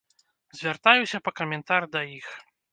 [0.59, 2.27] Звяртаюся па каментар да іх.